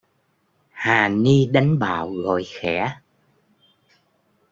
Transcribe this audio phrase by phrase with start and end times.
[0.71, 2.95] Hà ni đánh bạo gọi khẽ